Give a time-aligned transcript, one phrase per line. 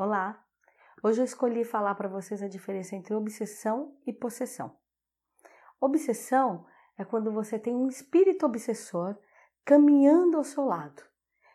[0.00, 0.40] Olá!
[1.02, 4.78] Hoje eu escolhi falar para vocês a diferença entre obsessão e possessão.
[5.80, 6.64] Obsessão
[6.96, 9.18] é quando você tem um espírito obsessor
[9.64, 11.02] caminhando ao seu lado.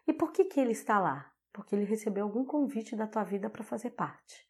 [0.05, 1.31] E por que, que ele está lá?
[1.53, 4.45] Porque ele recebeu algum convite da tua vida para fazer parte.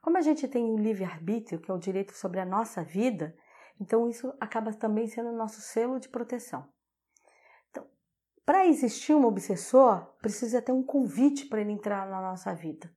[0.00, 3.36] Como a gente tem o um livre-arbítrio, que é o direito sobre a nossa vida,
[3.80, 6.68] então isso acaba também sendo o nosso selo de proteção.
[7.70, 7.84] Então,
[8.46, 12.88] para existir um obsessor, precisa ter um convite para ele entrar na nossa vida.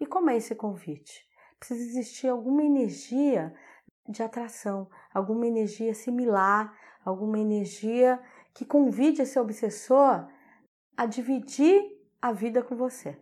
[0.00, 1.24] E como é esse convite?
[1.58, 3.54] Precisa existir alguma energia
[4.08, 8.20] de atração, alguma energia similar, alguma energia
[8.52, 10.28] que convide esse obsessor
[10.96, 11.82] a dividir
[12.20, 13.18] a vida com você.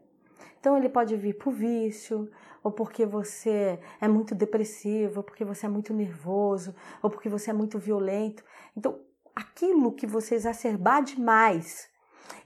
[0.59, 2.31] Então ele pode vir por vício,
[2.63, 7.51] ou porque você é muito depressivo, ou porque você é muito nervoso, ou porque você
[7.51, 8.45] é muito violento.
[8.77, 9.01] Então,
[9.35, 11.91] aquilo que você exacerbar demais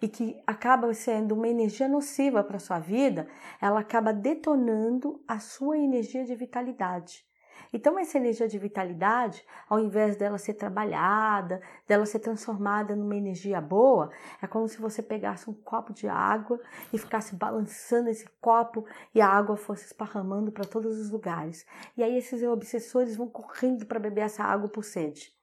[0.01, 3.29] e que acaba sendo uma energia nociva para a sua vida,
[3.61, 7.25] ela acaba detonando a sua energia de vitalidade.
[7.73, 13.61] Então, essa energia de vitalidade, ao invés dela ser trabalhada, dela ser transformada numa energia
[13.61, 14.11] boa,
[14.41, 16.61] é como se você pegasse um copo de água
[16.93, 21.67] e ficasse balançando esse copo e a água fosse esparramando para todos os lugares.
[21.97, 25.35] E aí, esses obsessores vão correndo para beber essa água por sede.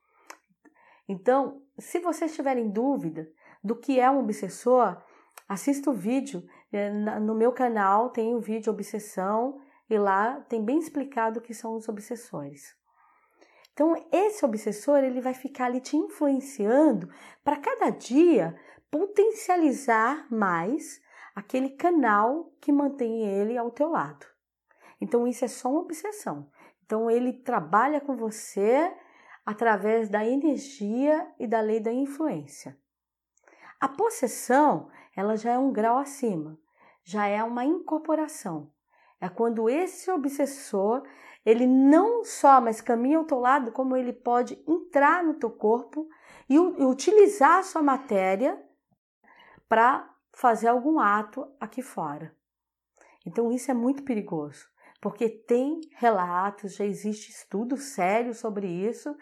[1.08, 3.30] Então, se vocês tiverem dúvida
[3.64, 5.02] do que é um obsessor,
[5.47, 6.44] assista o vídeo.
[6.72, 11.53] É, no meu canal tem o vídeo Obsessão e lá tem bem explicado o que
[11.53, 12.75] são os obsessores.
[13.72, 17.09] Então, esse obsessor ele vai ficar ali te influenciando
[17.44, 18.56] para cada dia
[18.91, 21.02] potencializar mais
[21.36, 24.25] aquele canal que mantém ele ao teu lado.
[25.02, 26.47] Então, isso é só uma obsessão.
[26.86, 28.94] Então, ele trabalha com você
[29.44, 32.78] através da energia e da lei da influência.
[33.84, 36.58] A possessão, ela já é um grau acima,
[37.03, 38.72] já é uma incorporação.
[39.20, 41.03] É quando esse obsessor,
[41.45, 46.08] ele não só mais caminha ao teu lado, como ele pode entrar no teu corpo
[46.50, 48.58] e, e utilizar a sua matéria
[49.68, 52.34] para fazer algum ato aqui fora.
[53.25, 54.66] Então isso é muito perigoso,
[55.02, 59.13] porque tem relatos, já existe estudo sério sobre isso,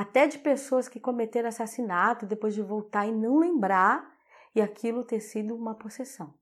[0.00, 4.10] até de pessoas que cometeram assassinato depois de voltar e não lembrar
[4.54, 6.32] e aquilo ter sido uma possessão.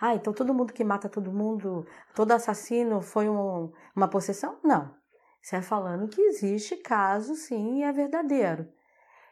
[0.00, 1.86] Ah, então todo mundo que mata todo mundo,
[2.16, 4.58] todo assassino foi um, uma possessão?
[4.60, 4.92] Não.
[5.40, 8.68] Isso é falando que existe caso, sim, e é verdadeiro.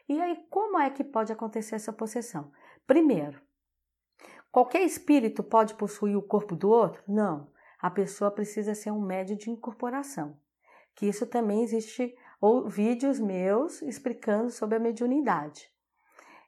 [0.07, 2.49] E aí, como é que pode acontecer essa possessão?
[2.87, 3.41] Primeiro,
[4.53, 7.03] qualquer espírito pode possuir o corpo do outro?
[7.05, 7.51] Não.
[7.77, 10.39] A pessoa precisa ser um médio de incorporação.
[10.95, 15.71] Que isso também existe ou vídeos meus explicando sobre a mediunidade.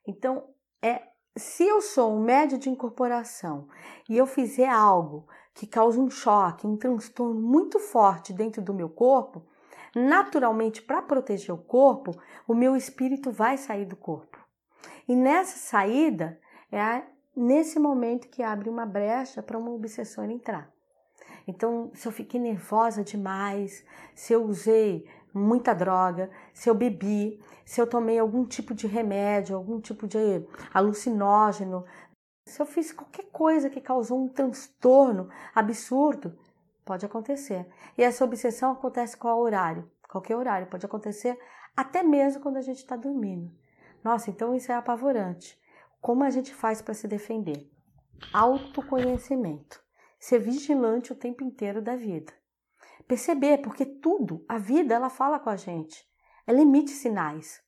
[0.06, 0.44] Então,
[0.82, 1.04] é
[1.38, 3.70] se eu sou um médio de incorporação
[4.10, 8.90] e eu fizer algo que cause um choque, um transtorno muito forte dentro do meu
[8.90, 9.48] corpo,
[9.96, 12.12] naturalmente, para proteger o corpo,
[12.46, 14.38] o meu espírito vai sair do corpo.
[15.08, 16.38] E nessa saída,
[16.74, 20.70] é nesse momento que abre uma brecha para uma obsessora entrar.
[21.48, 27.82] Então, se eu fiquei nervosa demais, se eu usei muita droga, se eu bebi, se
[27.82, 30.18] eu tomei algum tipo de remédio, algum tipo de
[30.74, 31.86] alucinógeno,
[32.48, 36.38] se eu fiz qualquer coisa que causou um transtorno absurdo,
[36.86, 37.68] pode acontecer.
[37.98, 39.92] E essa obsessão acontece qual horário?
[40.08, 41.38] Qualquer horário, pode acontecer
[41.76, 43.52] até mesmo quando a gente está dormindo.
[44.02, 45.60] Nossa, então isso é apavorante.
[46.00, 47.70] Como a gente faz para se defender?
[48.32, 49.84] Autoconhecimento.
[50.18, 52.32] Ser vigilante o tempo inteiro da vida
[53.08, 56.06] perceber, porque tudo, a vida, ela fala com a gente,
[56.46, 57.64] ela emite sinais.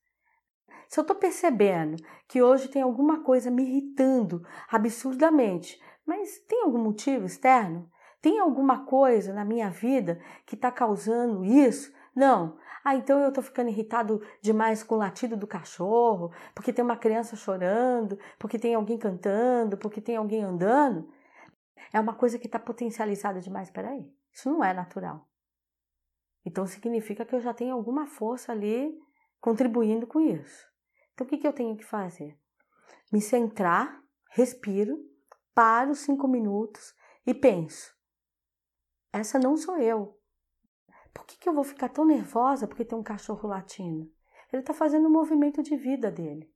[0.88, 6.80] Se eu estou percebendo que hoje tem alguma coisa me irritando absurdamente, mas tem algum
[6.80, 7.90] motivo externo?
[8.22, 11.94] Tem alguma coisa na minha vida que está causando isso?
[12.16, 12.58] Não.
[12.84, 16.96] Ah, então eu estou ficando irritado demais com o latido do cachorro, porque tem uma
[16.96, 21.10] criança chorando, porque tem alguém cantando, porque tem alguém andando.
[21.92, 23.70] É uma coisa que está potencializada demais.
[23.70, 25.28] Peraí, isso não é natural.
[26.46, 28.96] Então significa que eu já tenho alguma força ali
[29.42, 30.68] contribuindo com isso.
[31.14, 32.38] Então o que, que eu tenho que fazer?
[33.12, 34.00] Me centrar,
[34.30, 34.96] respiro,
[35.56, 36.94] paro cinco minutos
[37.26, 37.98] e penso:
[39.12, 40.16] essa não sou eu.
[41.12, 44.08] Por que, que eu vou ficar tão nervosa porque tem um cachorro latindo?
[44.54, 46.54] Ele está fazendo um movimento de vida dele.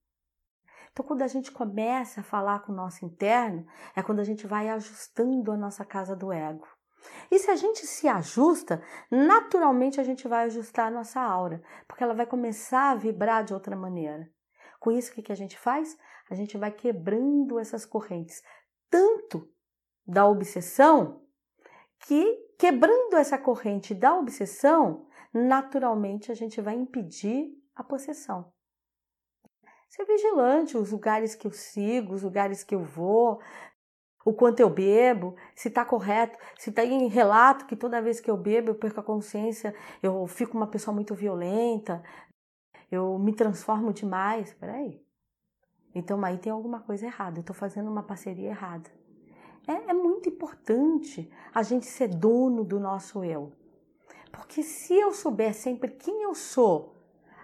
[0.92, 4.46] Então, quando a gente começa a falar com o nosso interno, é quando a gente
[4.46, 6.68] vai ajustando a nossa casa do ego.
[7.30, 12.04] E se a gente se ajusta, naturalmente a gente vai ajustar a nossa aura, porque
[12.04, 14.30] ela vai começar a vibrar de outra maneira.
[14.80, 15.98] Com isso, o que a gente faz?
[16.30, 18.42] A gente vai quebrando essas correntes,
[18.90, 19.48] tanto
[20.06, 21.22] da obsessão
[22.00, 28.52] que, quebrando essa corrente da obsessão, naturalmente a gente vai impedir a possessão.
[29.90, 33.42] Ser vigilante, os lugares que eu sigo, os lugares que eu vou,
[34.24, 38.30] o quanto eu bebo, se está correto, se está em relato que toda vez que
[38.30, 42.04] eu bebo eu perco a consciência, eu fico uma pessoa muito violenta,
[42.92, 44.54] eu me transformo demais.
[44.54, 45.02] Peraí.
[45.94, 48.90] Então aí tem alguma coisa errada, eu estou fazendo uma parceria errada.
[49.68, 53.52] É, é muito importante a gente ser dono do nosso eu.
[54.32, 56.96] Porque se eu souber sempre quem eu sou,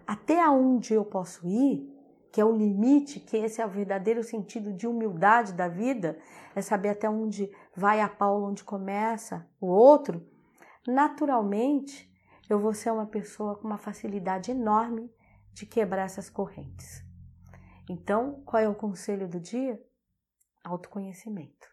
[0.06, 1.97] até onde eu posso ir,
[2.32, 6.18] que é o limite, que esse é o verdadeiro sentido de humildade da vida,
[6.56, 10.26] é saber até onde vai a Paula, onde começa o outro,
[10.88, 12.12] naturalmente
[12.50, 15.12] eu vou ser uma pessoa com uma facilidade enorme
[15.54, 17.04] de quebrar essas correntes.
[17.90, 19.82] Então, qual é o conselho do dia?
[20.64, 21.68] Autoconhecimento.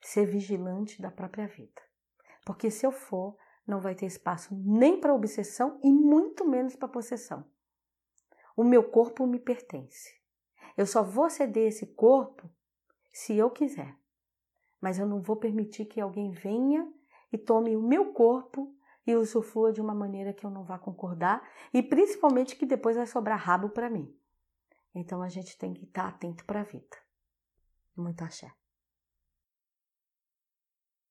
[0.00, 1.82] Ser vigilante da própria vida.
[2.44, 3.36] Porque se eu for,
[3.66, 7.44] não vai ter espaço nem para obsessão e muito menos para possessão.
[8.56, 10.14] O meu corpo me pertence.
[10.76, 12.50] Eu só vou ceder esse corpo
[13.12, 13.96] se eu quiser.
[14.80, 16.92] Mas eu não vou permitir que alguém venha
[17.32, 18.74] e tome o meu corpo
[19.06, 23.06] e usufrua de uma maneira que eu não vá concordar e principalmente que depois vai
[23.06, 24.14] sobrar rabo para mim.
[24.94, 26.96] Então a gente tem que estar atento para a vida.
[27.96, 28.50] Muito axé.